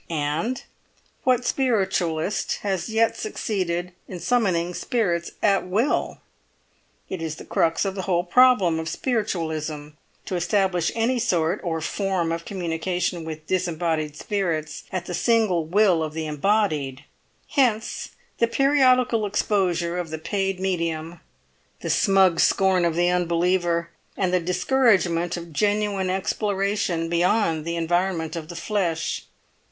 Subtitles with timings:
[0.09, 0.63] And
[1.23, 6.21] what spiritualist has yet succeeded in summoning spirits at will?
[7.07, 9.89] It is the crux of the whole problem of spiritualism,
[10.25, 16.01] to establish any sort or form of communication with disembodied spirits at the single will
[16.01, 17.03] of the embodied;
[17.49, 18.09] hence
[18.39, 21.19] the periodical exposure of the paid medium,
[21.81, 28.35] the smug scorn of the unbeliever, and the discouragement of genuine exploration beyond the environment
[28.35, 29.25] of the flesh.